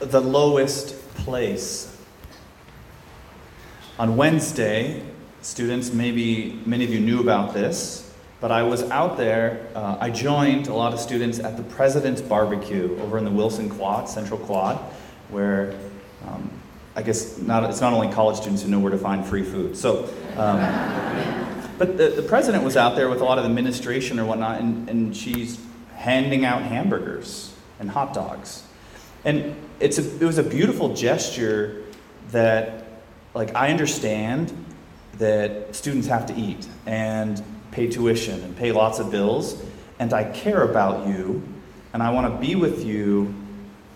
the 0.00 0.20
lowest 0.20 0.96
place. 1.16 1.86
On 3.98 4.16
Wednesday, 4.16 5.02
students, 5.42 5.92
maybe 5.92 6.60
many 6.64 6.84
of 6.84 6.90
you 6.90 7.00
knew 7.00 7.20
about 7.20 7.52
this, 7.52 8.12
but 8.40 8.50
I 8.50 8.62
was 8.62 8.82
out 8.90 9.18
there. 9.18 9.66
Uh, 9.74 9.98
I 10.00 10.08
joined 10.08 10.68
a 10.68 10.74
lot 10.74 10.94
of 10.94 11.00
students 11.00 11.38
at 11.38 11.58
the 11.58 11.62
President's 11.62 12.22
Barbecue 12.22 12.98
over 13.00 13.18
in 13.18 13.24
the 13.24 13.30
Wilson 13.30 13.68
Quad, 13.68 14.08
Central 14.08 14.38
Quad, 14.38 14.78
where 15.28 15.74
um, 16.26 16.50
I 16.96 17.02
guess 17.02 17.36
not, 17.38 17.68
it's 17.68 17.82
not 17.82 17.92
only 17.92 18.10
college 18.10 18.38
students 18.38 18.62
who 18.62 18.70
know 18.70 18.78
where 18.78 18.90
to 18.90 18.98
find 18.98 19.24
free 19.24 19.44
food. 19.44 19.76
So, 19.76 20.04
um, 20.36 20.58
but 21.78 21.98
the, 21.98 22.08
the 22.08 22.22
president 22.22 22.64
was 22.64 22.78
out 22.78 22.96
there 22.96 23.10
with 23.10 23.20
a 23.20 23.24
lot 23.24 23.38
of 23.38 23.44
administration 23.44 24.18
or 24.18 24.24
whatnot, 24.24 24.62
and, 24.62 24.88
and 24.88 25.14
she's 25.14 25.60
handing 25.94 26.46
out 26.46 26.62
hamburgers 26.62 27.54
and 27.78 27.90
hot 27.90 28.14
dogs. 28.14 28.62
And 29.24 29.56
it's 29.80 29.98
a, 29.98 30.02
it 30.02 30.24
was 30.24 30.38
a 30.38 30.42
beautiful 30.42 30.94
gesture 30.94 31.84
that, 32.30 32.86
like, 33.34 33.54
I 33.54 33.70
understand 33.70 34.52
that 35.18 35.74
students 35.74 36.08
have 36.08 36.26
to 36.26 36.34
eat 36.34 36.66
and 36.86 37.42
pay 37.70 37.88
tuition 37.88 38.42
and 38.42 38.56
pay 38.56 38.72
lots 38.72 38.98
of 38.98 39.10
bills, 39.10 39.62
and 39.98 40.12
I 40.12 40.24
care 40.24 40.62
about 40.62 41.06
you, 41.06 41.42
and 41.92 42.02
I 42.02 42.10
want 42.10 42.32
to 42.32 42.46
be 42.46 42.54
with 42.54 42.84
you 42.84 43.34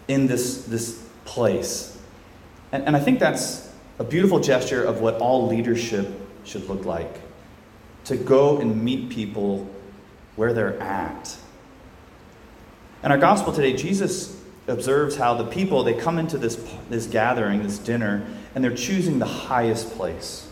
in 0.09 0.27
this, 0.27 0.65
this 0.65 1.03
place. 1.25 1.99
And, 2.73 2.85
and 2.85 2.97
I 2.97 3.01
think 3.01 3.19
that's 3.19 3.73
a 3.99 4.05
beautiful 4.05 4.41
gesture 4.41 4.85
of 4.85 5.01
what 5.01 5.15
all 5.17 5.47
leadership 5.49 6.09
should 6.45 6.69
look 6.69 6.85
like 6.85 7.21
to 8.05 8.17
go 8.17 8.59
and 8.59 8.85
meet 8.85 9.09
people 9.09 9.71
where 10.37 10.53
they're 10.53 10.79
at. 10.83 11.37
In 13.03 13.11
our 13.11 13.19
gospel 13.19 13.53
today, 13.53 13.75
Jesus 13.75 14.39
observes 14.67 15.17
how 15.17 15.35
the 15.35 15.45
people 15.45 15.83
they 15.83 15.95
come 15.95 16.19
into 16.19 16.39
this, 16.39 16.57
this 16.89 17.07
gathering, 17.07 17.63
this 17.63 17.79
dinner, 17.79 18.27
and 18.55 18.65
they're 18.65 18.75
choosing 18.75 19.19
the 19.19 19.27
highest 19.27 19.91
place, 19.97 20.49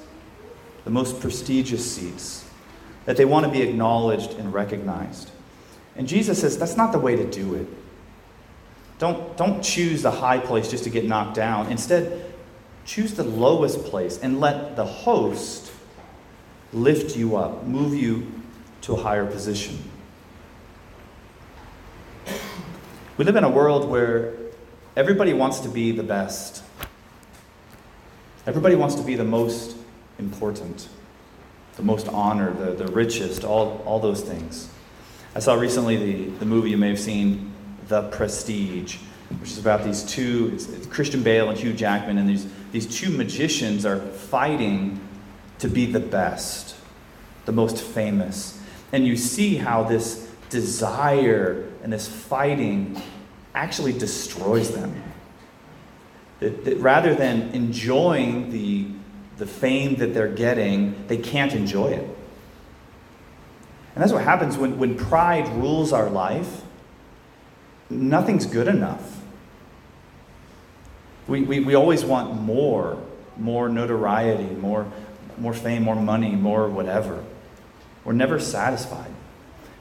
the 0.85 0.91
most 0.91 1.21
prestigious 1.21 1.95
seats, 1.95 2.45
that 3.07 3.17
they 3.17 3.25
want 3.25 3.47
to 3.47 3.53
be 3.53 3.63
acknowledged 3.63 4.33
and 4.35 4.53
recognized. 4.53 5.31
And 5.97 6.07
Jesus 6.07 6.41
says 6.41 6.59
that's 6.59 6.77
not 6.77 6.93
the 6.93 6.99
way 6.99 7.17
to 7.17 7.29
do 7.31 7.55
it. 7.55 7.67
Don't, 8.99 9.37
don't 9.37 9.63
choose 9.63 10.03
the 10.03 10.11
high 10.11 10.39
place 10.39 10.71
just 10.71 10.85
to 10.85 10.91
get 10.91 11.05
knocked 11.05 11.35
down. 11.35 11.71
Instead, 11.71 12.33
choose 12.85 13.15
the 13.15 13.25
lowest 13.25 13.85
place 13.85 14.19
and 14.19 14.41
let 14.41 14.77
the 14.77 14.85
host 14.85 15.73
lift 16.73 17.17
you 17.17 17.37
up, 17.37 17.65
move 17.65 17.95
you 17.95 18.31
to 18.83 18.95
a 18.95 18.97
higher 18.97 19.27
position. 19.27 19.79
We 23.23 23.27
live 23.27 23.37
in 23.37 23.45
a 23.45 23.49
world 23.49 23.89
where 23.89 24.35
everybody 24.97 25.33
wants 25.33 25.61
to 25.61 25.69
be 25.69 25.93
the 25.93 26.03
best. 26.03 26.61
Everybody 28.49 28.75
wants 28.75 28.97
to 28.97 29.03
be 29.05 29.15
the 29.15 29.23
most 29.23 29.77
important, 30.19 30.89
the 31.77 31.85
most 31.85 32.09
honored, 32.09 32.59
the, 32.59 32.73
the 32.73 32.91
richest, 32.91 33.45
all, 33.45 33.81
all 33.87 34.01
those 34.01 34.23
things. 34.23 34.69
I 35.37 35.39
saw 35.39 35.55
recently 35.55 35.97
the, 35.99 36.31
the 36.41 36.45
movie 36.45 36.71
you 36.71 36.77
may 36.77 36.89
have 36.89 36.99
seen, 36.99 37.53
The 37.87 38.09
Prestige, 38.09 38.97
which 39.39 39.51
is 39.51 39.59
about 39.59 39.85
these 39.85 40.03
two, 40.03 40.51
it's, 40.53 40.69
it's 40.71 40.89
Christian 40.89 41.23
Bale 41.23 41.49
and 41.49 41.57
Hugh 41.57 41.75
Jackman, 41.75 42.19
and 42.19 42.29
these, 42.29 42.49
these 42.73 42.89
two 42.89 43.11
magicians 43.11 43.87
are 43.87 44.01
fighting 44.01 44.99
to 45.61 45.69
be 45.69 45.87
the 45.87 46.01
best, 46.01 46.75
the 47.45 47.53
most 47.53 47.81
famous. 47.81 48.61
And 48.91 49.07
you 49.07 49.17
see 49.17 49.55
how 49.55 49.85
this 49.85 50.32
desire 50.53 51.69
and 51.83 51.93
this 51.93 52.07
fighting 52.07 53.01
actually 53.55 53.93
destroys 53.93 54.71
them. 54.71 55.03
That, 56.39 56.65
that 56.65 56.77
rather 56.77 57.15
than 57.15 57.51
enjoying 57.53 58.51
the, 58.51 58.87
the 59.39 59.47
fame 59.47 59.97
that 59.97 60.15
they're 60.15 60.29
getting, 60.29 61.07
they 61.09 61.17
can't 61.17 61.53
enjoy 61.53 61.89
it. 61.89 62.05
And 63.95 64.03
that's 64.03 64.13
what 64.13 64.23
happens 64.23 64.57
when, 64.57 64.79
when 64.79 64.97
pride 64.97 65.49
rules 65.49 65.93
our 65.93 66.09
life. 66.09 66.63
Nothing's 67.91 68.47
good 68.47 68.69
enough. 68.69 69.21
We, 71.29 71.43
we, 71.43 71.61
we 71.61 71.75
always 71.75 72.05
want 72.05 72.41
more, 72.41 73.03
more 73.37 73.69
notoriety, 73.69 74.55
more, 74.55 74.91
more 75.39 75.53
fame, 75.53 75.83
more 75.83 75.97
money, 75.97 76.31
more 76.31 76.69
whatever. 76.69 77.23
We're 78.05 78.15
never 78.15 78.41
satisfied. 78.41 79.13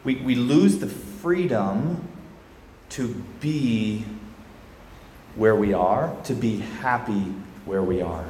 We, 0.03 0.15
we 0.15 0.35
lose 0.35 0.79
the 0.79 0.87
freedom 0.87 2.07
to 2.89 3.07
be 3.39 4.03
where 5.35 5.55
we 5.55 5.73
are, 5.73 6.15
to 6.25 6.33
be 6.33 6.57
happy 6.57 7.33
where 7.65 7.83
we 7.83 8.01
are. 8.01 8.25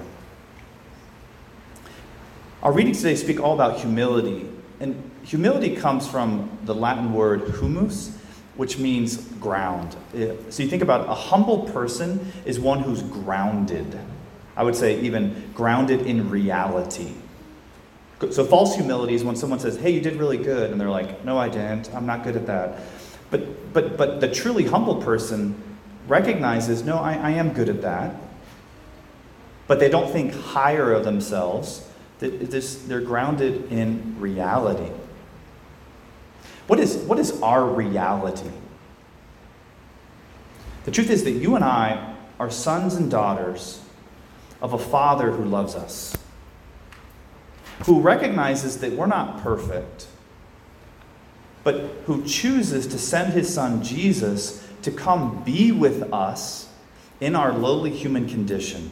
Our 2.62 2.72
readings 2.72 2.98
today 2.98 3.16
speak 3.16 3.40
all 3.40 3.54
about 3.54 3.80
humility. 3.80 4.48
And 4.80 5.10
humility 5.24 5.76
comes 5.76 6.08
from 6.08 6.60
the 6.66 6.76
Latin 6.76 7.14
word 7.14 7.56
humus, 7.60 8.18
which 8.56 8.78
means 8.78 9.18
ground. 9.40 9.96
Uh, 10.14 10.36
so 10.52 10.62
you 10.62 10.70
think 10.70 10.84
about 10.84 11.08
a 11.10 11.14
humble 11.14 11.70
person 11.70 12.32
is 12.46 12.60
one 12.60 12.80
who's 12.82 13.02
grounded. 13.02 13.98
I 14.56 14.64
would 14.64 14.76
say 14.76 15.00
even 15.02 15.52
grounded 15.56 16.02
in 16.02 16.30
reality. 16.30 17.14
So 18.30 18.46
false 18.46 18.76
humility 18.76 19.16
is 19.16 19.24
when 19.24 19.36
someone 19.36 19.60
says, 19.60 19.78
"Hey, 19.78 19.90
you 19.90 20.02
did 20.02 20.18
really 20.18 20.38
good," 20.38 20.70
and 20.72 20.80
they're 20.80 20.90
like, 20.90 21.26
"No, 21.26 21.38
I 21.38 21.50
didn't. 21.50 21.90
I'm 21.96 22.06
not 22.06 22.24
good 22.24 22.36
at 22.36 22.46
that." 22.46 22.80
But 23.32 23.74
but 23.74 23.98
but 23.98 24.22
the 24.22 24.32
truly 24.32 24.66
humble 24.66 25.02
person 25.02 25.56
recognizes, 26.08 26.84
"No, 26.84 26.98
I, 26.98 27.14
I 27.14 27.32
am 27.32 27.54
good 27.54 27.70
at 27.70 27.82
that." 27.82 28.16
But 29.68 29.80
they 29.80 29.90
don't 29.90 30.12
think 30.12 30.34
higher 30.34 30.92
of 30.92 31.04
themselves. 31.04 31.88
They're 32.20 33.02
grounded 33.02 33.72
in 33.72 34.18
reality. 34.20 34.92
What 36.68 36.80
is, 36.80 36.98
what 36.98 37.20
is 37.20 37.42
our 37.42 37.66
reality? 37.66 38.50
The 40.86 40.92
truth 40.92 41.10
is 41.10 41.24
that 41.24 41.32
you 41.32 41.56
and 41.56 41.64
I 41.64 42.16
are 42.40 42.52
sons 42.52 42.96
and 42.96 43.10
daughters 43.10 43.82
of 44.62 44.74
a 44.74 44.78
Father 44.78 45.32
who 45.32 45.46
loves 45.46 45.76
us 45.76 46.16
who 47.86 48.00
recognizes 48.00 48.80
that 48.80 48.94
we're 48.94 49.08
not 49.08 49.42
perfect, 49.42 50.08
but 51.64 51.76
who 52.06 52.24
chooses 52.26 52.88
to 52.88 52.98
send 52.98 53.34
his 53.34 53.54
son 53.54 53.84
Jesus 53.84 54.68
to 54.82 54.92
come 54.92 55.44
be 55.44 55.72
with 55.72 56.12
us 56.14 56.70
in 57.20 57.36
our 57.36 57.54
lowly 57.54 57.92
human 57.92 58.28
condition. 58.28 58.90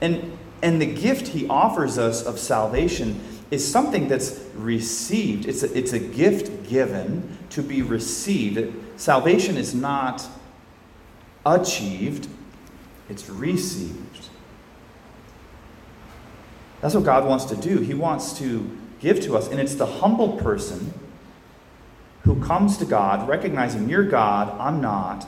And, 0.00 0.38
and 0.62 0.80
the 0.80 0.86
gift 0.86 1.28
he 1.28 1.48
offers 1.48 1.98
us 1.98 2.22
of 2.22 2.38
salvation 2.38 3.20
is 3.50 3.66
something 3.66 4.08
that's 4.08 4.40
received. 4.54 5.46
It's 5.46 5.62
a, 5.62 5.76
it's 5.76 5.92
a 5.92 5.98
gift 5.98 6.68
given 6.68 7.38
to 7.50 7.62
be 7.62 7.82
received. 7.82 8.74
Salvation 8.96 9.56
is 9.56 9.74
not 9.74 10.26
achieved, 11.44 12.28
it's 13.08 13.28
received. 13.28 14.27
That's 16.80 16.94
what 16.94 17.04
God 17.04 17.26
wants 17.26 17.46
to 17.46 17.56
do. 17.56 17.78
He 17.78 17.94
wants 17.94 18.38
to 18.38 18.70
give 19.00 19.20
to 19.22 19.36
us. 19.36 19.48
And 19.48 19.60
it's 19.60 19.74
the 19.74 19.86
humble 19.86 20.36
person 20.36 20.92
who 22.22 22.42
comes 22.42 22.76
to 22.78 22.84
God 22.84 23.28
recognizing, 23.28 23.88
You're 23.88 24.04
God, 24.04 24.58
I'm 24.60 24.80
not, 24.80 25.26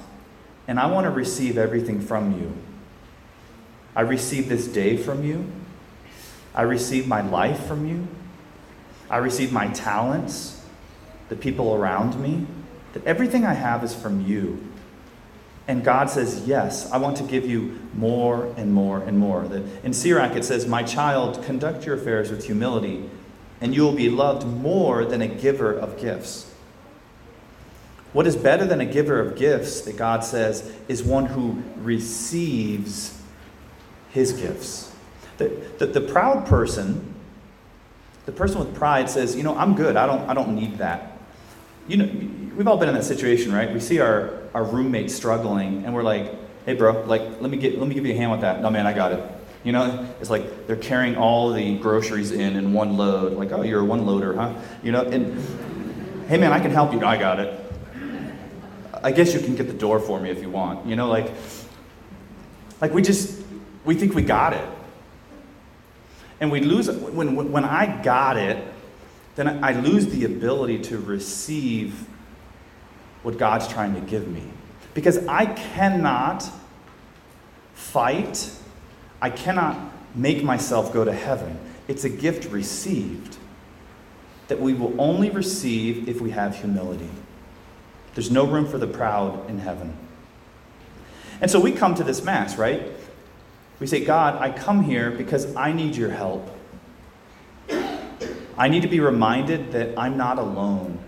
and 0.69 0.79
I 0.79 0.87
want 0.87 1.05
to 1.05 1.11
receive 1.11 1.59
everything 1.59 2.01
from 2.01 2.39
you. 2.41 2.53
I 3.95 4.03
receive 4.03 4.49
this 4.49 4.69
day 4.69 4.97
from 4.97 5.25
you. 5.25 5.51
I 6.55 6.63
receive 6.63 7.07
my 7.09 7.23
life 7.23 7.67
from 7.67 7.87
you. 7.87 8.07
I 9.09 9.17
receive 9.19 9.53
my 9.53 9.69
talents, 9.69 10.65
the 11.29 11.37
people 11.37 11.75
around 11.75 12.21
me. 12.21 12.47
That 12.93 13.05
everything 13.05 13.45
I 13.45 13.55
have 13.55 13.83
is 13.83 13.95
from 13.95 14.27
you. 14.27 14.70
And 15.71 15.85
God 15.85 16.11
says, 16.11 16.49
Yes, 16.49 16.91
I 16.91 16.97
want 16.97 17.17
to 17.19 17.23
give 17.23 17.49
you 17.49 17.79
more 17.95 18.53
and 18.57 18.75
more 18.75 18.99
and 18.99 19.17
more. 19.17 19.45
In 19.85 19.95
Sirach, 19.95 20.35
it 20.35 20.45
says, 20.45 20.67
My 20.67 20.83
child, 20.83 21.45
conduct 21.45 21.87
your 21.87 21.95
affairs 21.95 22.29
with 22.29 22.45
humility, 22.45 23.09
and 23.61 23.73
you 23.73 23.83
will 23.83 23.95
be 23.95 24.11
loved 24.11 24.45
more 24.45 25.05
than 25.05 25.23
a 25.23 25.29
giver 25.29 25.73
of 25.73 25.97
gifts. 25.97 26.53
What 28.13 28.27
is 28.27 28.35
better 28.35 28.67
than 28.67 28.81
a 28.81 28.85
giver 28.85 29.21
of 29.21 29.37
gifts, 29.37 29.83
that 29.83 29.97
God 29.97 30.25
says, 30.25 30.75
is 30.89 31.05
one 31.05 31.27
who 31.27 31.63
receives 31.77 33.23
his 34.11 34.33
gifts. 34.33 34.93
The, 35.37 35.51
the, 35.79 35.87
the 35.87 36.01
proud 36.01 36.47
person, 36.49 37.15
the 38.27 38.33
person 38.33 38.59
with 38.59 38.75
pride 38.75 39.09
says, 39.09 39.37
You 39.37 39.45
know, 39.45 39.57
I'm 39.57 39.77
good. 39.77 39.97
I 39.97 40.07
don't, 40.07 40.29
I 40.29 40.35
don't 40.35 40.57
need 40.57 40.79
that. 40.79 41.17
You 41.87 41.97
know, 41.99 42.07
we've 42.57 42.67
all 42.67 42.77
been 42.77 42.89
in 42.89 42.97
that 42.97 43.05
situation, 43.05 43.53
right? 43.53 43.73
We 43.73 43.79
see 43.79 44.01
our 44.01 44.40
our 44.55 44.65
roommate 44.65 45.11
struggling, 45.11 45.85
and 45.85 45.95
we're 45.95 46.03
like, 46.03 46.35
"Hey, 46.67 46.75
bro, 46.75 47.05
like, 47.05 47.23
let 47.41 47.51
me 47.51 47.57
get, 47.57 47.79
let 47.79 47.89
me 47.89 47.95
give 47.95 48.07
you 48.07 48.15
a 48.15 48.17
hand 48.17 48.31
with 48.31 48.41
that." 48.41 48.61
No, 48.63 48.71
man, 48.71 48.87
I 48.87 48.93
got 48.93 49.13
it. 49.13 49.31
You 49.63 49.73
know, 49.73 50.09
it's 50.21 50.31
like 50.31 50.67
they're 50.67 50.77
carrying 50.77 51.17
all 51.17 51.53
the 51.53 51.79
groceries 51.79 52.33
in 52.33 52.57
in 52.57 52.73
one 52.73 52.97
load. 52.97 53.35
Like, 53.35 53.53
oh, 53.53 53.63
you're 53.63 53.81
a 53.81 53.85
one 53.85 54.07
loader, 54.07 54.35
huh? 54.35 54.55
You 54.83 54.93
know, 54.93 55.03
and 55.03 55.39
hey, 56.29 56.39
man, 56.39 56.53
I 56.53 56.61
can 56.61 56.71
help 56.71 56.93
you. 56.93 57.05
I 57.05 57.17
got 57.17 57.41
it. 57.41 57.61
I 59.03 59.13
guess 59.13 59.35
you 59.35 59.41
can 59.41 59.57
get 59.57 59.67
the 59.67 59.73
door 59.73 59.99
for 59.99 60.21
me 60.21 60.31
if 60.31 60.43
you 60.43 60.51
want. 60.51 60.87
You 60.87 60.97
know, 60.97 61.09
like, 61.09 61.31
like 62.81 62.93
we 62.93 63.03
just, 63.03 63.43
we 63.85 63.95
think 63.95 64.15
we 64.15 64.23
got 64.23 64.53
it. 64.53 64.69
And 66.41 66.51
we 66.51 66.61
lose, 66.61 66.91
when, 66.91 67.53
when 67.53 67.65
I 67.65 68.03
got 68.03 68.37
it, 68.37 68.63
then 69.37 69.63
I 69.65 69.73
lose 69.73 70.07
the 70.07 70.25
ability 70.25 70.79
to 70.85 70.99
receive 70.99 72.07
what 73.23 73.39
God's 73.39 73.69
trying 73.69 73.95
to 73.95 74.01
give 74.01 74.29
me. 74.29 74.45
Because 74.95 75.27
I 75.27 75.47
cannot 75.47 76.49
fight, 77.75 78.51
I 79.21 79.31
cannot 79.31 79.79
make 80.15 80.43
myself 80.43 80.93
go 80.93 81.05
to 81.05 81.13
heaven. 81.13 81.59
It's 81.89 82.05
a 82.05 82.09
gift 82.09 82.51
received 82.51 83.37
that 84.49 84.61
we 84.61 84.75
will 84.75 85.01
only 85.01 85.31
receive 85.31 86.09
if 86.09 86.21
we 86.21 86.31
have 86.31 86.57
humility. 86.57 87.09
There's 88.15 88.31
no 88.31 88.45
room 88.45 88.67
for 88.67 88.79
the 88.79 88.87
proud 88.87 89.49
in 89.49 89.59
heaven. 89.59 89.97
And 91.41 91.51
so 91.51 91.61
we 91.61 91.73
come 91.73 91.95
to 91.95 92.05
this 92.05 92.23
Mass, 92.23 92.59
right? 92.59 92.83
We 93.79 93.87
say, 93.87 94.05
God, 94.05 94.41
I 94.41 94.51
come 94.51 94.83
here 94.83 95.11
because 95.11 95.55
I 95.57 95.73
need 95.73 95.97
your 95.97 96.11
help. 96.11 96.49
I 98.59 98.69
need 98.69 98.83
to 98.83 98.89
be 98.89 99.01
reminded 99.01 99.73
that 99.73 99.99
I'm 99.99 100.19
not 100.19 100.39
alone, 100.39 100.99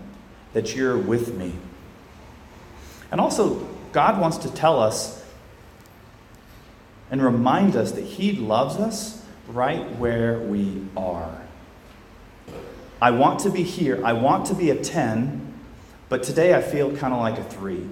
that 0.53 0.75
you're 0.75 0.97
with 0.97 1.35
me. 1.35 1.53
And 3.13 3.21
also, 3.21 3.59
God 3.91 4.19
wants 4.19 4.37
to 4.37 4.51
tell 4.51 4.79
us 4.79 5.23
and 7.11 7.23
remind 7.23 7.75
us 7.75 7.91
that 7.91 8.03
He 8.03 8.31
loves 8.31 8.77
us 8.77 9.23
right 9.47 9.87
where 9.97 10.39
we 10.39 10.81
are. 10.97 11.39
I 12.99 13.11
want 13.11 13.41
to 13.41 13.51
be 13.51 13.61
here. 13.61 14.03
I 14.03 14.13
want 14.13 14.47
to 14.47 14.55
be 14.55 14.71
a 14.71 14.83
10, 14.83 15.53
but 16.09 16.23
today 16.23 16.55
I 16.55 16.63
feel 16.63 16.97
kind 16.97 17.13
of 17.13 17.19
like 17.19 17.37
a 17.37 17.43
3. 17.43 17.87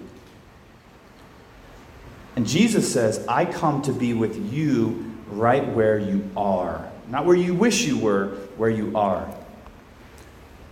And 2.35 2.47
Jesus 2.47 2.91
says, 2.91 3.23
I 3.27 3.45
come 3.45 3.83
to 3.83 3.93
be 3.93 4.15
with 4.15 4.51
you 4.51 5.13
right 5.27 5.67
where 5.67 5.99
you 5.99 6.31
are. 6.35 6.89
Not 7.09 7.27
where 7.27 7.35
you 7.35 7.53
wish 7.53 7.85
you 7.85 7.99
were, 7.99 8.29
where 8.57 8.71
you 8.71 8.97
are. 8.97 9.31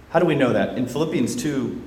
How 0.09 0.17
do 0.17 0.25
we 0.25 0.33
know 0.33 0.53
that? 0.53 0.75
In 0.75 0.87
Philippians 0.87 1.35
2, 1.35 1.83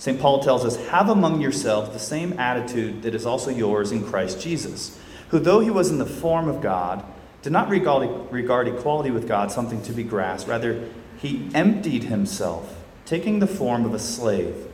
St. 0.00 0.18
Paul 0.18 0.42
tells 0.42 0.64
us, 0.64 0.76
Have 0.86 1.10
among 1.10 1.42
yourselves 1.42 1.90
the 1.90 1.98
same 1.98 2.32
attitude 2.38 3.02
that 3.02 3.14
is 3.14 3.26
also 3.26 3.50
yours 3.50 3.92
in 3.92 4.02
Christ 4.02 4.40
Jesus, 4.40 4.98
who, 5.28 5.38
though 5.38 5.60
he 5.60 5.68
was 5.68 5.90
in 5.90 5.98
the 5.98 6.06
form 6.06 6.48
of 6.48 6.62
God, 6.62 7.04
did 7.42 7.52
not 7.52 7.68
regard, 7.68 8.32
regard 8.32 8.66
equality 8.66 9.10
with 9.10 9.28
God 9.28 9.52
something 9.52 9.82
to 9.82 9.92
be 9.92 10.02
grasped. 10.02 10.48
Rather, 10.48 10.88
he 11.18 11.50
emptied 11.52 12.04
himself, 12.04 12.82
taking 13.04 13.40
the 13.40 13.46
form 13.46 13.84
of 13.84 13.92
a 13.92 13.98
slave 13.98 14.66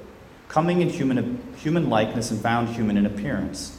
coming 0.48 0.80
in 0.80 0.90
human, 0.90 1.42
human 1.56 1.90
likeness 1.90 2.30
and 2.30 2.40
found 2.40 2.68
human 2.68 2.96
in 2.96 3.04
appearance. 3.04 3.76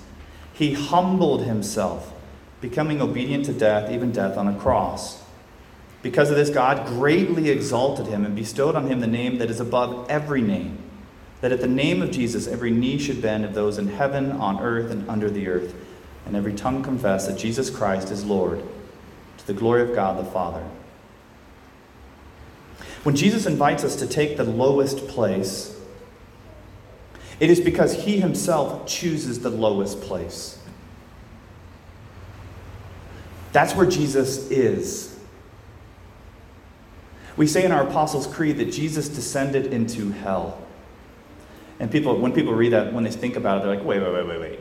He 0.51 0.73
humbled 0.73 1.45
himself, 1.45 2.11
becoming 2.59 3.01
obedient 3.01 3.45
to 3.45 3.53
death, 3.53 3.89
even 3.89 4.11
death 4.11 4.35
on 4.37 4.49
a 4.49 4.59
cross. 4.59 5.23
Because 6.01 6.29
of 6.29 6.35
this, 6.35 6.49
God 6.49 6.85
greatly 6.87 7.49
exalted 7.49 8.07
him 8.07 8.25
and 8.25 8.35
bestowed 8.35 8.75
on 8.75 8.87
him 8.87 8.99
the 8.99 9.07
name 9.07 9.37
that 9.37 9.49
is 9.49 9.61
above 9.61 10.09
every 10.09 10.41
name, 10.41 10.83
that 11.41 11.51
at 11.51 11.61
the 11.61 11.67
name 11.67 12.01
of 12.01 12.11
Jesus 12.11 12.47
every 12.47 12.71
knee 12.71 12.97
should 12.97 13.21
bend 13.21 13.45
of 13.45 13.53
those 13.53 13.77
in 13.77 13.87
heaven, 13.87 14.31
on 14.31 14.59
earth, 14.59 14.91
and 14.91 15.07
under 15.09 15.29
the 15.29 15.47
earth, 15.47 15.75
and 16.25 16.35
every 16.35 16.53
tongue 16.53 16.83
confess 16.83 17.27
that 17.27 17.37
Jesus 17.37 17.69
Christ 17.69 18.11
is 18.11 18.25
Lord, 18.25 18.63
to 19.37 19.47
the 19.47 19.53
glory 19.53 19.81
of 19.81 19.93
God 19.93 20.17
the 20.17 20.29
Father. 20.29 20.65
When 23.03 23.15
Jesus 23.15 23.45
invites 23.45 23.83
us 23.83 23.95
to 23.97 24.07
take 24.07 24.35
the 24.35 24.43
lowest 24.43 25.07
place, 25.07 25.79
it 27.39 27.49
is 27.49 27.61
because 27.61 27.93
he 27.93 28.19
himself 28.19 28.87
chooses 28.87 29.39
the 29.39 29.49
lowest 29.49 30.01
place. 30.01 30.59
That's 33.53 33.75
where 33.75 33.85
Jesus 33.85 34.49
is. 34.51 35.17
We 37.37 37.45
say 37.45 37.63
in 37.63 37.71
our 37.71 37.87
Apostles' 37.87 38.27
Creed 38.27 38.57
that 38.57 38.71
Jesus 38.71 39.07
descended 39.07 39.67
into 39.67 40.11
hell. 40.11 40.66
And 41.79 41.91
people, 41.91 42.17
when 42.17 42.33
people 42.33 42.53
read 42.53 42.73
that, 42.73 42.93
when 42.93 43.03
they 43.03 43.11
think 43.11 43.35
about 43.35 43.57
it, 43.57 43.63
they're 43.63 43.75
like, 43.75 43.85
wait, 43.85 44.01
wait, 44.01 44.13
wait, 44.13 44.27
wait, 44.27 44.39
wait. 44.39 44.59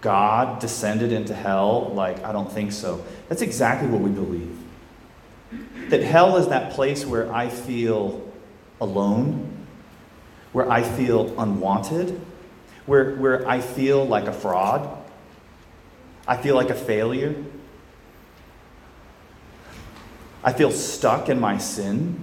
God 0.00 0.58
descended 0.58 1.12
into 1.12 1.34
hell? 1.34 1.90
Like, 1.94 2.22
I 2.24 2.32
don't 2.32 2.50
think 2.50 2.72
so. 2.72 3.04
That's 3.28 3.40
exactly 3.40 3.88
what 3.88 4.00
we 4.00 4.10
believe. 4.10 4.58
That 5.88 6.02
hell 6.02 6.36
is 6.36 6.48
that 6.48 6.72
place 6.72 7.06
where 7.06 7.32
I 7.32 7.48
feel 7.48 8.30
alone, 8.80 9.66
where 10.52 10.70
I 10.70 10.82
feel 10.82 11.38
unwanted, 11.40 12.20
where, 12.86 13.14
where 13.16 13.48
I 13.48 13.60
feel 13.60 14.04
like 14.04 14.26
a 14.26 14.32
fraud, 14.32 14.98
I 16.26 16.36
feel 16.36 16.56
like 16.56 16.70
a 16.70 16.74
failure, 16.74 17.34
I 20.44 20.52
feel 20.52 20.72
stuck 20.72 21.28
in 21.28 21.38
my 21.38 21.58
sin, 21.58 22.22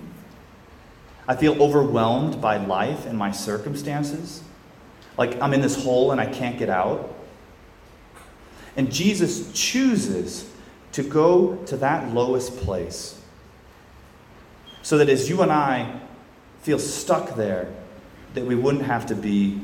I 1.30 1.36
feel 1.36 1.62
overwhelmed 1.62 2.42
by 2.42 2.58
life 2.58 3.06
and 3.06 3.16
my 3.16 3.30
circumstances, 3.30 4.42
like 5.16 5.40
I'm 5.40 5.54
in 5.54 5.62
this 5.62 5.84
hole 5.84 6.12
and 6.12 6.20
I 6.20 6.26
can't 6.26 6.58
get 6.58 6.72
out. 6.72 7.14
And 8.76 8.92
Jesus 8.92 9.52
chooses 9.54 10.50
to 10.94 11.04
go 11.04 11.58
to 11.68 11.78
that 11.78 12.16
lowest 12.16 12.58
place 12.58 13.22
so 14.82 14.98
that 14.98 15.08
as 15.08 15.30
you 15.30 15.44
and 15.44 15.52
I 15.52 16.00
feel 16.64 16.80
stuck 16.80 17.36
there, 17.36 17.72
that 18.34 18.46
we 18.46 18.56
wouldn't 18.56 18.86
have 18.86 19.06
to 19.06 19.16
be 19.16 19.62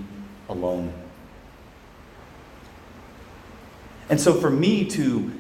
alone. 0.48 0.94
And 4.08 4.22
so, 4.22 4.36
for 4.36 4.52
me 4.52 4.86
to 4.92 5.32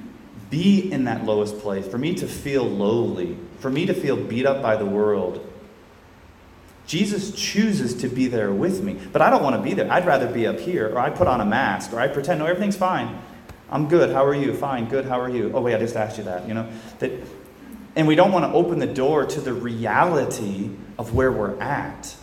be 0.50 0.92
in 0.92 1.04
that 1.04 1.24
lowest 1.24 1.60
place, 1.60 1.88
for 1.88 2.00
me 2.00 2.16
to 2.16 2.28
feel 2.28 2.64
lowly, 2.64 3.38
for 3.60 3.70
me 3.70 3.86
to 3.86 3.94
feel 3.94 4.16
beat 4.16 4.48
up 4.48 4.64
by 4.64 4.76
the 4.76 4.86
world, 4.86 5.45
Jesus 6.86 7.32
chooses 7.32 7.94
to 7.96 8.08
be 8.08 8.28
there 8.28 8.52
with 8.52 8.84
me. 8.84 9.00
But 9.12 9.22
I 9.22 9.30
don't 9.30 9.44
want 9.44 9.56
to 9.56 9.62
be 9.62 9.74
there. 9.74 9.92
I'd 9.92 10.06
rather 10.06 10.32
be 10.32 10.46
up 10.46 10.60
here, 10.60 10.90
or 10.90 11.00
I 11.00 11.10
put 11.10 11.28
on 11.28 11.42
a 11.42 11.46
mask, 11.46 11.94
or 11.94 12.00
I 12.00 12.08
pretend, 12.08 12.40
no, 12.40 12.46
everything's 12.46 12.78
fine. 12.78 13.20
I'm 13.70 13.88
good. 13.88 14.12
How 14.12 14.26
are 14.26 14.36
you? 14.36 14.54
Fine. 14.54 14.90
Good. 14.90 15.06
How 15.06 15.20
are 15.20 15.30
you? 15.30 15.52
Oh, 15.54 15.62
wait, 15.62 15.76
I 15.76 15.80
just 15.80 15.96
asked 15.96 16.18
you 16.18 16.26
that. 16.26 16.48
You 16.48 16.54
know? 16.54 16.70
That, 17.00 17.12
and 17.96 18.08
we 18.08 18.16
don't 18.16 18.32
want 18.32 18.46
to 18.46 18.52
open 18.52 18.80
the 18.80 18.88
door 18.88 19.26
to 19.26 19.42
the 19.42 19.54
reality 19.54 20.70
of 20.98 21.14
where 21.16 21.32
we're 21.32 21.60
at. 21.60 22.16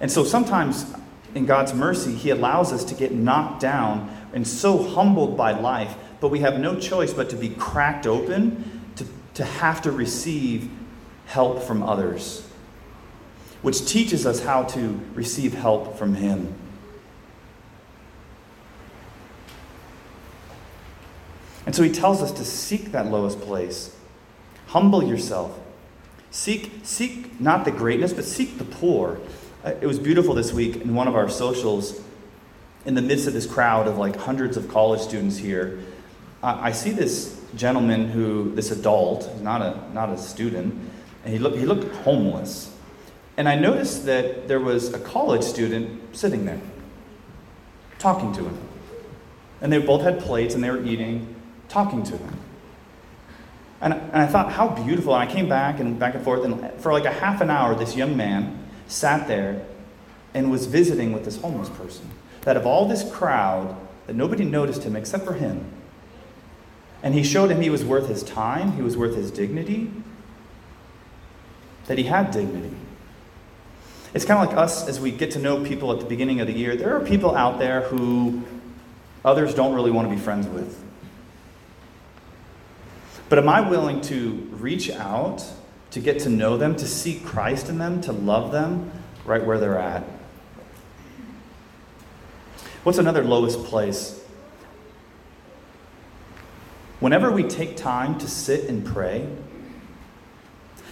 And 0.00 0.10
so 0.10 0.24
sometimes 0.24 0.86
in 1.34 1.46
God's 1.46 1.74
mercy, 1.74 2.14
He 2.14 2.30
allows 2.30 2.72
us 2.72 2.84
to 2.84 2.94
get 2.94 3.12
knocked 3.12 3.60
down 3.60 4.14
and 4.32 4.46
so 4.46 4.82
humbled 4.82 5.36
by 5.36 5.52
life, 5.52 5.94
but 6.20 6.28
we 6.28 6.40
have 6.40 6.58
no 6.58 6.78
choice 6.78 7.12
but 7.12 7.30
to 7.30 7.36
be 7.36 7.50
cracked 7.50 8.06
open, 8.06 8.90
to, 8.96 9.06
to 9.34 9.44
have 9.44 9.82
to 9.82 9.92
receive 9.92 10.70
help 11.26 11.62
from 11.62 11.82
others, 11.82 12.48
which 13.62 13.86
teaches 13.86 14.26
us 14.26 14.42
how 14.42 14.64
to 14.64 15.00
receive 15.14 15.54
help 15.54 15.96
from 15.96 16.14
Him. 16.14 16.54
And 21.64 21.74
so 21.74 21.82
He 21.82 21.90
tells 21.90 22.20
us 22.22 22.32
to 22.32 22.44
seek 22.44 22.92
that 22.92 23.06
lowest 23.06 23.40
place. 23.40 23.96
Humble 24.68 25.04
yourself. 25.04 25.58
Seek, 26.30 26.72
seek 26.82 27.40
not 27.40 27.64
the 27.64 27.70
greatness, 27.70 28.12
but 28.12 28.24
seek 28.24 28.58
the 28.58 28.64
poor. 28.64 29.20
Uh, 29.64 29.74
it 29.80 29.86
was 29.86 29.98
beautiful 29.98 30.34
this 30.34 30.52
week 30.52 30.76
in 30.76 30.94
one 30.94 31.06
of 31.06 31.14
our 31.14 31.28
socials, 31.28 32.00
in 32.84 32.94
the 32.94 33.02
midst 33.02 33.26
of 33.26 33.32
this 33.32 33.46
crowd 33.46 33.86
of 33.86 33.98
like 33.98 34.16
hundreds 34.16 34.56
of 34.56 34.68
college 34.68 35.00
students 35.00 35.36
here. 35.36 35.78
I 36.42 36.72
see 36.72 36.90
this 36.90 37.40
gentleman 37.54 38.08
who, 38.08 38.52
this 38.56 38.72
adult, 38.72 39.40
not 39.40 39.62
a, 39.62 39.80
not 39.92 40.10
a 40.10 40.18
student, 40.18 40.74
and 41.24 41.32
he 41.32 41.38
looked, 41.38 41.56
he 41.56 41.64
looked 41.64 41.94
homeless. 41.98 42.71
And 43.36 43.48
I 43.48 43.56
noticed 43.56 44.04
that 44.06 44.48
there 44.48 44.60
was 44.60 44.92
a 44.92 44.98
college 44.98 45.42
student 45.42 46.14
sitting 46.14 46.44
there, 46.44 46.60
talking 47.98 48.32
to 48.34 48.44
him. 48.44 48.58
And 49.60 49.72
they 49.72 49.78
both 49.78 50.02
had 50.02 50.20
plates 50.20 50.54
and 50.54 50.62
they 50.62 50.70
were 50.70 50.84
eating, 50.84 51.34
talking 51.68 52.02
to 52.04 52.16
him. 52.16 52.38
And, 53.80 53.94
and 53.94 54.16
I 54.16 54.26
thought, 54.26 54.52
how 54.52 54.68
beautiful. 54.68 55.14
And 55.14 55.28
I 55.28 55.32
came 55.32 55.48
back 55.48 55.80
and 55.80 55.98
back 55.98 56.14
and 56.14 56.22
forth, 56.22 56.44
and 56.44 56.80
for 56.80 56.92
like 56.92 57.04
a 57.04 57.10
half 57.10 57.40
an 57.40 57.50
hour, 57.50 57.74
this 57.74 57.96
young 57.96 58.16
man 58.16 58.58
sat 58.86 59.26
there 59.26 59.64
and 60.34 60.50
was 60.50 60.66
visiting 60.66 61.12
with 61.12 61.24
this 61.24 61.40
homeless 61.40 61.68
person. 61.70 62.08
That 62.42 62.56
of 62.56 62.66
all 62.66 62.86
this 62.86 63.08
crowd, 63.10 63.76
that 64.06 64.14
nobody 64.14 64.44
noticed 64.44 64.84
him 64.84 64.94
except 64.94 65.24
for 65.24 65.34
him. 65.34 65.64
And 67.02 67.14
he 67.14 67.24
showed 67.24 67.50
him 67.50 67.60
he 67.60 67.70
was 67.70 67.84
worth 67.84 68.08
his 68.08 68.22
time, 68.22 68.72
he 68.72 68.82
was 68.82 68.96
worth 68.96 69.16
his 69.16 69.30
dignity, 69.30 69.90
that 71.86 71.98
he 71.98 72.04
had 72.04 72.30
dignity. 72.30 72.76
It's 74.14 74.24
kind 74.24 74.42
of 74.42 74.48
like 74.48 74.58
us 74.58 74.88
as 74.88 75.00
we 75.00 75.10
get 75.10 75.30
to 75.32 75.38
know 75.38 75.64
people 75.64 75.92
at 75.92 76.00
the 76.00 76.06
beginning 76.06 76.40
of 76.40 76.46
the 76.46 76.52
year. 76.52 76.76
There 76.76 76.94
are 76.96 77.00
people 77.00 77.34
out 77.34 77.58
there 77.58 77.82
who 77.82 78.42
others 79.24 79.54
don't 79.54 79.74
really 79.74 79.90
want 79.90 80.08
to 80.08 80.14
be 80.14 80.20
friends 80.20 80.46
with. 80.46 80.78
But 83.28 83.38
am 83.38 83.48
I 83.48 83.62
willing 83.68 84.02
to 84.02 84.48
reach 84.52 84.90
out 84.90 85.42
to 85.92 86.00
get 86.00 86.20
to 86.20 86.30
know 86.30 86.56
them, 86.56 86.74
to 86.74 86.86
see 86.88 87.20
Christ 87.20 87.68
in 87.68 87.78
them, 87.78 88.00
to 88.02 88.12
love 88.12 88.50
them 88.50 88.90
right 89.26 89.44
where 89.44 89.58
they're 89.58 89.78
at. 89.78 90.02
What's 92.82 92.98
another 92.98 93.22
lowest 93.22 93.62
place? 93.64 94.24
Whenever 96.98 97.30
we 97.30 97.44
take 97.44 97.76
time 97.76 98.18
to 98.20 98.26
sit 98.26 98.70
and 98.70 98.84
pray, 98.84 99.28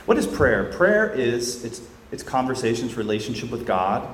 what 0.05 0.19
is 0.19 0.27
prayer? 0.27 0.71
Prayer 0.71 1.11
is 1.11 1.65
it's, 1.65 1.81
it's 2.13 2.23
conversations, 2.23 2.97
relationship 2.97 3.51
with 3.51 3.67
God. 3.67 4.09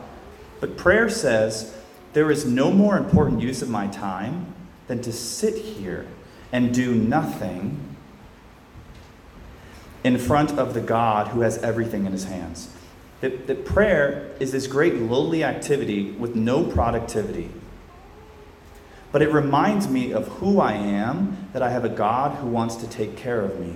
But 0.61 0.77
prayer 0.77 1.09
says, 1.09 1.77
there 2.13 2.31
is 2.31 2.45
no 2.45 2.71
more 2.71 2.97
important 2.97 3.43
use 3.43 3.63
of 3.63 3.69
my 3.69 3.87
time 3.89 4.55
than 4.87 5.03
to 5.03 5.13
sit 5.13 5.57
here 5.57 6.07
and 6.53 6.73
do 6.73 6.95
nothing 6.95 7.97
in 10.05 10.17
front 10.19 10.53
of 10.53 10.73
the 10.73 10.81
God 10.81 11.29
who 11.29 11.41
has 11.41 11.59
everything 11.59 12.07
in 12.07 12.13
his 12.13 12.25
hands. 12.25 12.71
That, 13.21 13.47
that 13.47 13.65
prayer 13.65 14.31
is 14.39 14.53
this 14.53 14.67
great 14.67 14.95
lowly 14.95 15.43
activity 15.43 16.13
with 16.13 16.37
no 16.37 16.65
productivity. 16.65 17.51
But 19.11 19.23
it 19.23 19.33
reminds 19.33 19.89
me 19.89 20.13
of 20.13 20.29
who 20.29 20.61
I 20.61 20.75
am, 20.75 21.49
that 21.53 21.63
I 21.63 21.71
have 21.71 21.85
a 21.85 21.89
God 21.89 22.37
who 22.39 22.47
wants 22.47 22.77
to 22.77 22.89
take 22.89 23.17
care 23.17 23.41
of 23.41 23.59
me. 23.59 23.75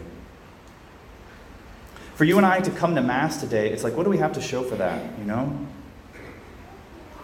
For 2.20 2.26
you 2.26 2.36
and 2.36 2.44
I 2.44 2.60
to 2.60 2.70
come 2.70 2.96
to 2.96 3.00
Mass 3.00 3.40
today, 3.40 3.70
it's 3.70 3.82
like, 3.82 3.96
what 3.96 4.04
do 4.04 4.10
we 4.10 4.18
have 4.18 4.34
to 4.34 4.42
show 4.42 4.62
for 4.62 4.76
that, 4.76 5.18
you 5.18 5.24
know? 5.24 5.58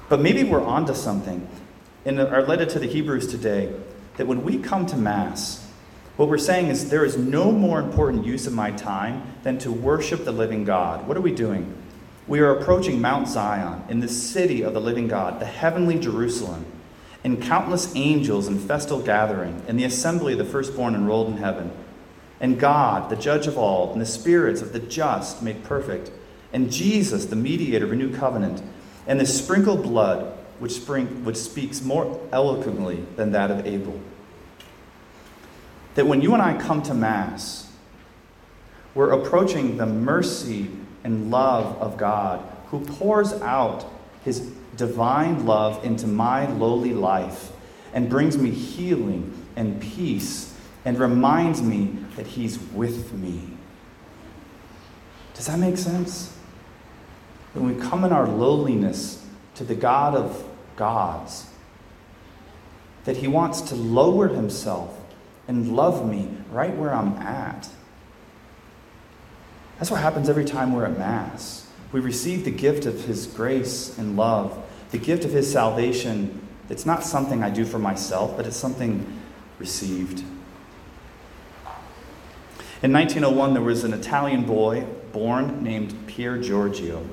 But 0.08 0.20
maybe 0.20 0.42
we're 0.42 0.64
onto 0.64 0.94
something. 0.94 1.46
In 2.06 2.18
our 2.18 2.40
letter 2.40 2.64
to 2.64 2.78
the 2.78 2.86
Hebrews 2.86 3.26
today, 3.26 3.74
that 4.16 4.26
when 4.26 4.42
we 4.42 4.56
come 4.56 4.86
to 4.86 4.96
Mass, 4.96 5.70
what 6.16 6.30
we're 6.30 6.38
saying 6.38 6.68
is 6.68 6.88
there 6.88 7.04
is 7.04 7.18
no 7.18 7.52
more 7.52 7.78
important 7.78 8.24
use 8.24 8.46
of 8.46 8.54
my 8.54 8.70
time 8.70 9.34
than 9.42 9.58
to 9.58 9.70
worship 9.70 10.24
the 10.24 10.32
living 10.32 10.64
God. 10.64 11.06
What 11.06 11.18
are 11.18 11.20
we 11.20 11.34
doing? 11.34 11.76
We 12.26 12.40
are 12.40 12.58
approaching 12.58 12.98
Mount 12.98 13.28
Zion 13.28 13.84
in 13.90 14.00
the 14.00 14.08
city 14.08 14.62
of 14.62 14.72
the 14.72 14.80
living 14.80 15.08
God, 15.08 15.40
the 15.40 15.44
heavenly 15.44 15.98
Jerusalem, 15.98 16.64
and 17.22 17.42
countless 17.42 17.94
angels 17.94 18.48
in 18.48 18.58
festal 18.58 19.02
gathering, 19.02 19.60
and 19.68 19.78
the 19.78 19.84
assembly 19.84 20.32
of 20.32 20.38
the 20.38 20.46
firstborn 20.46 20.94
enrolled 20.94 21.28
in 21.28 21.36
heaven, 21.36 21.70
and 22.40 22.58
God, 22.60 23.08
the 23.10 23.16
judge 23.16 23.46
of 23.46 23.56
all, 23.56 23.92
and 23.92 24.00
the 24.00 24.06
spirits 24.06 24.60
of 24.60 24.72
the 24.72 24.80
just 24.80 25.42
made 25.42 25.64
perfect, 25.64 26.10
and 26.52 26.70
Jesus, 26.70 27.26
the 27.26 27.36
mediator 27.36 27.84
of 27.86 27.92
a 27.92 27.96
new 27.96 28.14
covenant 28.14 28.62
and 29.06 29.20
the 29.20 29.26
sprinkled 29.26 29.82
blood 29.82 30.36
which, 30.58 30.72
spring, 30.72 31.24
which 31.24 31.36
speaks 31.36 31.82
more 31.82 32.20
eloquently 32.32 33.04
than 33.16 33.32
that 33.32 33.50
of 33.50 33.66
Abel. 33.66 34.00
That 35.94 36.06
when 36.06 36.20
you 36.20 36.34
and 36.34 36.42
I 36.42 36.58
come 36.58 36.82
to 36.82 36.94
Mass, 36.94 37.70
we're 38.94 39.10
approaching 39.10 39.76
the 39.76 39.86
mercy 39.86 40.70
and 41.04 41.30
love 41.30 41.76
of 41.80 41.96
God 41.96 42.42
who 42.68 42.80
pours 42.80 43.32
out 43.34 43.84
his 44.24 44.40
divine 44.76 45.46
love 45.46 45.84
into 45.84 46.06
my 46.06 46.46
lowly 46.52 46.92
life 46.92 47.52
and 47.92 48.10
brings 48.10 48.36
me 48.36 48.50
healing 48.50 49.46
and 49.54 49.80
peace 49.80 50.55
and 50.86 50.98
reminds 50.98 51.60
me 51.60 51.98
that 52.16 52.26
he's 52.26 52.58
with 52.58 53.12
me. 53.12 53.42
Does 55.34 55.46
that 55.48 55.58
make 55.58 55.76
sense? 55.76 56.36
when 57.56 57.74
we 57.74 57.82
come 57.82 58.04
in 58.04 58.12
our 58.12 58.28
lowliness 58.28 59.24
to 59.54 59.64
the 59.64 59.74
God 59.74 60.14
of 60.14 60.46
gods, 60.76 61.50
that 63.04 63.16
He 63.16 63.28
wants 63.28 63.62
to 63.62 63.74
lower 63.74 64.28
Himself 64.28 64.98
and 65.48 65.74
love 65.74 66.08
me 66.08 66.28
right 66.50 66.74
where 66.76 66.92
I'm 66.92 67.14
at. 67.14 67.68
That's 69.78 69.90
what 69.90 70.00
happens 70.00 70.28
every 70.28 70.44
time 70.44 70.72
we're 70.72 70.84
at 70.84 70.98
Mass. 70.98 71.66
We 71.92 72.00
receive 72.00 72.44
the 72.44 72.50
gift 72.50 72.84
of 72.84 73.04
His 73.04 73.26
grace 73.26 73.96
and 73.96 74.16
love, 74.16 74.62
the 74.90 74.98
gift 74.98 75.24
of 75.24 75.30
His 75.30 75.50
salvation. 75.50 76.46
It's 76.68 76.84
not 76.84 77.04
something 77.04 77.42
I 77.42 77.50
do 77.50 77.64
for 77.64 77.78
myself, 77.78 78.36
but 78.36 78.46
it's 78.46 78.56
something 78.56 79.06
received. 79.58 80.24
In 82.86 82.92
1901, 82.92 83.52
there 83.52 83.64
was 83.64 83.82
an 83.82 83.92
Italian 83.92 84.44
boy 84.44 84.86
born 85.10 85.64
named 85.64 85.92
Pier 86.06 86.38
Giorgio. 86.38 87.04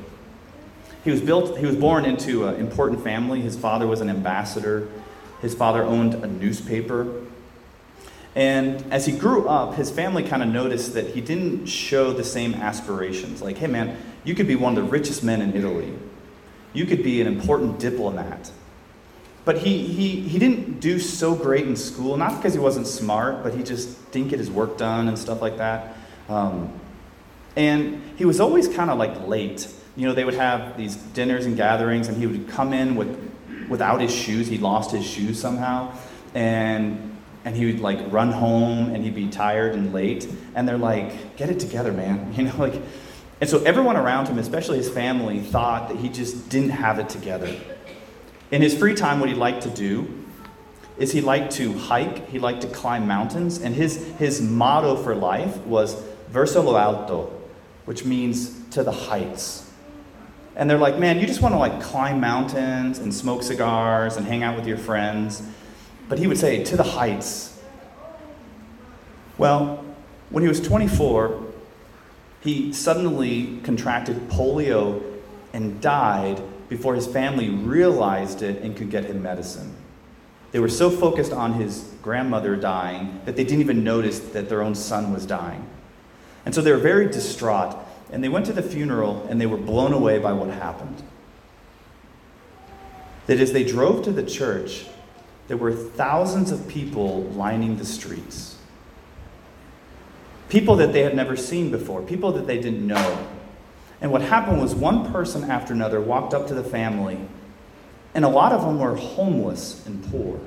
He 1.03 1.09
was 1.09 1.19
built, 1.19 1.57
he 1.57 1.65
was 1.65 1.75
born 1.75 2.05
into 2.05 2.45
an 2.45 2.57
important 2.57 3.03
family. 3.03 3.41
His 3.41 3.57
father 3.57 3.87
was 3.87 3.99
an 3.99 4.07
ambassador. 4.07 4.87
His 5.41 5.55
father 5.55 5.81
owned 5.81 6.13
a 6.13 6.27
newspaper. 6.27 7.23
And 8.35 8.85
as 8.93 9.07
he 9.07 9.13
grew 9.13 9.49
up, 9.49 9.73
his 9.73 9.89
family 9.89 10.21
kind 10.21 10.43
of 10.43 10.49
noticed 10.49 10.93
that 10.93 11.15
he 11.15 11.21
didn't 11.21 11.65
show 11.65 12.13
the 12.13 12.23
same 12.23 12.53
aspirations. 12.53 13.41
Like, 13.41 13.57
hey 13.57 13.65
man, 13.65 13.97
you 14.23 14.35
could 14.35 14.47
be 14.47 14.55
one 14.55 14.77
of 14.77 14.85
the 14.85 14.91
richest 14.91 15.23
men 15.23 15.41
in 15.41 15.55
Italy. 15.55 15.91
You 16.73 16.85
could 16.85 17.01
be 17.01 17.19
an 17.19 17.25
important 17.25 17.79
diplomat. 17.79 18.51
But 19.45 19.57
he, 19.57 19.85
he, 19.85 20.21
he 20.21 20.39
didn't 20.39 20.79
do 20.79 20.99
so 20.99 21.35
great 21.35 21.67
in 21.67 21.75
school, 21.75 22.15
not 22.15 22.37
because 22.37 22.53
he 22.53 22.59
wasn't 22.59 22.87
smart, 22.87 23.43
but 23.43 23.53
he 23.53 23.61
just 23.61 24.11
didn't 24.11 24.29
get 24.29 24.39
his 24.39 24.49
work 24.49 24.77
done 24.77 25.07
and 25.07 25.19
stuff 25.19 25.41
like 25.41 25.57
that. 25.57 25.97
Um, 26.29 26.79
and 27.55 28.01
he 28.15 28.25
was 28.25 28.39
always 28.39 28.67
kind 28.67 28.89
of 28.89 28.97
like 28.97 29.27
late 29.27 29.67
you 29.95 30.07
know, 30.07 30.13
they 30.13 30.25
would 30.25 30.33
have 30.33 30.75
these 30.77 30.95
dinners 30.95 31.45
and 31.45 31.55
gatherings, 31.55 32.07
and 32.07 32.17
he 32.17 32.25
would 32.25 32.47
come 32.49 32.73
in 32.73 32.95
with, 32.95 33.31
without 33.69 34.01
his 34.01 34.13
shoes. 34.13 34.47
He 34.47 34.57
lost 34.57 34.91
his 34.91 35.05
shoes 35.05 35.39
somehow. 35.39 35.95
And 36.33 37.11
and 37.45 37.57
he 37.57 37.65
would 37.65 37.81
like 37.81 37.99
run 38.09 38.31
home 38.31 38.95
and 38.95 39.03
he'd 39.03 39.13
be 39.13 39.27
tired 39.27 39.73
and 39.73 39.91
late 39.91 40.25
and 40.55 40.65
they're 40.65 40.77
like 40.77 41.35
get 41.35 41.49
it 41.49 41.59
together 41.59 41.91
man 41.91 42.33
you 42.37 42.43
know 42.43 42.55
like 42.55 42.81
and 43.41 43.49
so 43.49 43.61
everyone 43.63 43.97
around 43.97 44.29
him 44.29 44.37
especially 44.37 44.77
his 44.77 44.89
family 44.89 45.41
thought 45.41 45.89
that 45.89 45.97
he 45.97 46.07
just 46.07 46.47
didn't 46.47 46.69
have 46.69 46.99
it 46.99 47.09
together 47.09 47.53
in 48.53 48.61
his 48.61 48.77
free 48.77 48.93
time 48.93 49.19
what 49.19 49.27
he 49.27 49.35
liked 49.35 49.63
to 49.63 49.69
do 49.69 50.07
is 50.97 51.11
he 51.11 51.21
liked 51.21 51.51
to 51.53 51.73
hike 51.73 52.29
he 52.29 52.39
liked 52.39 52.61
to 52.61 52.67
climb 52.67 53.07
mountains 53.07 53.59
and 53.59 53.75
his 53.75 53.95
his 54.19 54.41
motto 54.41 54.95
for 54.95 55.15
life 55.15 55.57
was 55.65 55.95
verso 56.29 56.61
lo 56.61 56.77
alto 56.77 57.31
which 57.85 58.05
means 58.05 58.37
to 58.69 58.83
the 58.83 58.91
heights 58.91 59.63
and 60.55 60.69
they're 60.69 60.77
like, 60.77 60.99
man, 60.99 61.19
you 61.19 61.25
just 61.25 61.41
want 61.41 61.53
to 61.53 61.57
like 61.57 61.81
climb 61.81 62.19
mountains 62.19 62.99
and 62.99 63.13
smoke 63.13 63.43
cigars 63.43 64.17
and 64.17 64.27
hang 64.27 64.43
out 64.43 64.55
with 64.55 64.67
your 64.67 64.77
friends. 64.77 65.41
But 66.07 66.19
he 66.19 66.27
would 66.27 66.37
say, 66.37 66.63
to 66.65 66.77
the 66.77 66.83
heights. 66.83 67.59
Well, 69.37 69.83
when 70.29 70.43
he 70.43 70.49
was 70.49 70.61
24, 70.61 71.41
he 72.41 72.71
suddenly 72.71 73.59
contracted 73.63 74.29
polio 74.29 75.01
and 75.53 75.81
died 75.81 76.41
before 76.69 76.95
his 76.95 77.07
family 77.07 77.49
realized 77.49 78.41
it 78.41 78.61
and 78.61 78.75
could 78.75 78.89
get 78.89 79.05
him 79.05 79.21
medicine. 79.21 79.75
They 80.51 80.59
were 80.59 80.69
so 80.69 80.89
focused 80.89 81.33
on 81.33 81.53
his 81.53 81.91
grandmother 82.01 82.55
dying 82.55 83.21
that 83.25 83.35
they 83.35 83.43
didn't 83.43 83.61
even 83.61 83.83
notice 83.83 84.19
that 84.19 84.49
their 84.49 84.61
own 84.61 84.75
son 84.75 85.11
was 85.11 85.25
dying. 85.25 85.67
And 86.45 86.53
so 86.53 86.61
they 86.61 86.71
were 86.71 86.77
very 86.77 87.07
distraught. 87.07 87.75
And 88.11 88.23
they 88.23 88.29
went 88.29 88.45
to 88.45 88.53
the 88.53 88.61
funeral 88.61 89.25
and 89.27 89.41
they 89.41 89.47
were 89.47 89.57
blown 89.57 89.91
away 89.91 90.19
by 90.19 90.33
what 90.33 90.49
happened. 90.49 91.01
That 93.25 93.39
as 93.39 93.53
they 93.53 93.63
drove 93.63 94.03
to 94.03 94.11
the 94.11 94.23
church, 94.23 94.85
there 95.47 95.57
were 95.57 95.73
thousands 95.73 96.51
of 96.51 96.67
people 96.67 97.23
lining 97.23 97.77
the 97.77 97.85
streets. 97.85 98.57
People 100.49 100.75
that 100.75 100.93
they 100.93 101.01
had 101.01 101.15
never 101.15 101.35
seen 101.35 101.71
before, 101.71 102.03
people 102.03 102.31
that 102.33 102.45
they 102.45 102.59
didn't 102.59 102.85
know. 102.85 103.27
And 104.03 104.11
what 104.11 104.21
happened 104.21 104.59
was 104.61 104.75
one 104.75 105.11
person 105.13 105.49
after 105.49 105.73
another 105.73 106.01
walked 106.01 106.33
up 106.33 106.45
to 106.47 106.53
the 106.53 106.63
family, 106.63 107.17
and 108.13 108.25
a 108.25 108.29
lot 108.29 108.51
of 108.51 108.61
them 108.61 108.77
were 108.77 108.97
homeless 108.97 109.83
and 109.87 110.03
poor. 110.11 110.41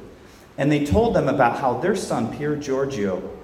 And 0.59 0.71
they 0.71 0.85
told 0.85 1.17
them 1.17 1.27
about 1.27 1.59
how 1.59 1.79
their 1.79 1.97
son, 1.97 2.37
Pier 2.37 2.55
Giorgio, 2.55 3.35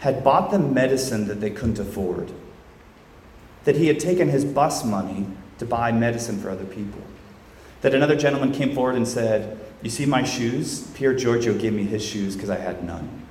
had 0.00 0.22
bought 0.22 0.50
them 0.50 0.74
medicine 0.74 1.28
that 1.28 1.40
they 1.40 1.50
couldn't 1.50 1.78
afford 1.78 2.30
that 3.64 3.76
he 3.76 3.88
had 3.88 3.98
taken 3.98 4.28
his 4.28 4.44
bus 4.44 4.84
money 4.84 5.26
to 5.58 5.66
buy 5.66 5.92
medicine 5.92 6.40
for 6.40 6.48
other 6.50 6.64
people. 6.64 7.00
That 7.80 7.94
another 7.94 8.16
gentleman 8.16 8.52
came 8.52 8.74
forward 8.74 8.96
and 8.96 9.08
said, 9.08 9.58
You 9.82 9.90
see 9.90 10.06
my 10.06 10.24
shoes? 10.24 10.86
Pier 10.94 11.14
Giorgio 11.14 11.52
gave 11.52 11.72
me 11.72 11.84
his 11.84 12.04
shoes 12.04 12.34
because 12.34 12.50
I 12.50 12.58
had 12.58 12.84
none. 12.84 13.26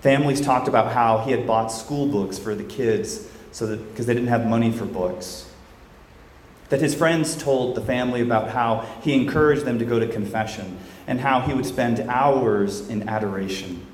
Families 0.00 0.40
talked 0.40 0.68
about 0.68 0.92
how 0.92 1.18
he 1.18 1.30
had 1.30 1.46
bought 1.46 1.68
school 1.68 2.06
books 2.06 2.38
for 2.38 2.54
the 2.54 2.64
kids 2.64 3.28
so 3.52 3.66
that 3.66 3.76
because 3.90 4.06
they 4.06 4.14
didn't 4.14 4.28
have 4.28 4.46
money 4.46 4.72
for 4.72 4.84
books. 4.84 5.50
That 6.68 6.80
his 6.80 6.94
friends 6.94 7.34
told 7.36 7.74
the 7.74 7.80
family 7.80 8.20
about 8.20 8.50
how 8.50 8.86
he 9.02 9.14
encouraged 9.14 9.64
them 9.64 9.78
to 9.78 9.84
go 9.84 9.98
to 9.98 10.06
confession 10.06 10.78
and 11.06 11.20
how 11.20 11.40
he 11.40 11.54
would 11.54 11.64
spend 11.64 12.00
hours 12.00 12.88
in 12.88 13.08
adoration. 13.08 13.86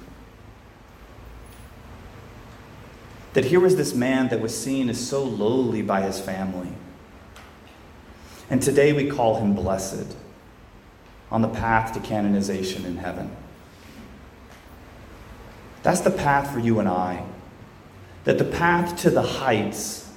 That 3.34 3.44
here 3.44 3.60
was 3.60 3.76
this 3.76 3.94
man 3.94 4.28
that 4.28 4.40
was 4.40 4.56
seen 4.56 4.88
as 4.88 5.04
so 5.04 5.22
lowly 5.22 5.82
by 5.82 6.02
his 6.02 6.20
family. 6.20 6.72
And 8.50 8.60
today 8.60 8.92
we 8.92 9.08
call 9.08 9.40
him 9.40 9.54
blessed 9.54 10.16
on 11.30 11.42
the 11.42 11.48
path 11.48 11.92
to 11.94 12.00
canonization 12.00 12.84
in 12.84 12.96
heaven. 12.96 13.34
That's 15.82 16.00
the 16.00 16.10
path 16.10 16.52
for 16.52 16.60
you 16.60 16.78
and 16.78 16.88
I. 16.88 17.24
That 18.24 18.38
the 18.38 18.44
path 18.44 18.96
to 19.02 19.10
the 19.10 19.22
heights 19.22 20.10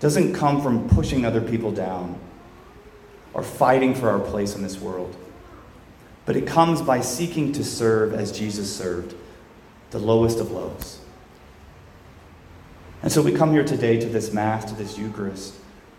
doesn't 0.00 0.34
come 0.34 0.62
from 0.62 0.88
pushing 0.88 1.24
other 1.24 1.40
people 1.40 1.72
down. 1.72 2.18
or 3.34 3.42
fighting 3.42 3.94
for 3.94 4.10
our 4.10 4.18
place 4.18 4.54
in 4.54 4.62
this 4.62 4.78
world. 4.78 5.16
But 6.26 6.36
it 6.36 6.46
comes 6.46 6.82
by 6.82 7.00
seeking 7.00 7.52
to 7.52 7.64
serve 7.64 8.14
as 8.14 8.30
Jesus 8.30 8.74
served, 8.74 9.14
the 9.90 9.98
lowest 9.98 10.38
of 10.38 10.50
lows. 10.50 11.00
And 13.02 13.10
so 13.10 13.22
we 13.22 13.32
come 13.32 13.52
here 13.52 13.64
today 13.64 13.98
to 13.98 14.06
this 14.06 14.32
Mass, 14.32 14.64
to 14.66 14.74
this 14.74 14.96
Eucharist, 14.96 15.54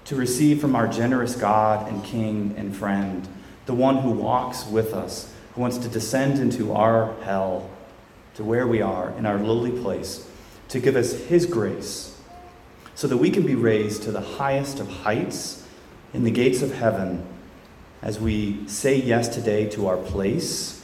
to 0.05 0.15
receive 0.15 0.61
from 0.61 0.75
our 0.75 0.87
generous 0.87 1.35
God 1.35 1.87
and 1.89 2.03
King 2.03 2.53
and 2.57 2.75
friend, 2.75 3.27
the 3.65 3.73
one 3.73 3.97
who 3.97 4.11
walks 4.11 4.65
with 4.65 4.93
us, 4.93 5.33
who 5.55 5.61
wants 5.61 5.77
to 5.79 5.87
descend 5.89 6.39
into 6.39 6.73
our 6.73 7.15
hell, 7.23 7.69
to 8.35 8.43
where 8.43 8.67
we 8.67 8.81
are 8.81 9.11
in 9.17 9.25
our 9.25 9.37
lowly 9.37 9.71
place, 9.71 10.27
to 10.73 10.79
give 10.79 10.95
us 10.95 11.13
his 11.25 11.45
grace, 11.45 12.19
so 12.95 13.05
that 13.05 13.17
we 13.17 13.29
can 13.29 13.45
be 13.45 13.53
raised 13.53 14.01
to 14.01 14.11
the 14.11 14.19
highest 14.19 14.79
of 14.79 14.87
heights 14.87 15.63
in 16.15 16.23
the 16.23 16.31
gates 16.31 16.63
of 16.63 16.73
heaven 16.73 17.23
as 18.01 18.19
we 18.19 18.67
say 18.67 18.95
yes 18.95 19.27
today 19.27 19.69
to 19.69 19.85
our 19.85 19.97
place 19.97 20.83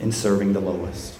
in 0.00 0.10
serving 0.10 0.54
the 0.54 0.60
lowest. 0.60 1.19